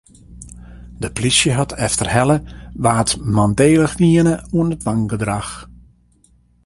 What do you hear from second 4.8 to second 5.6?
wangedrach.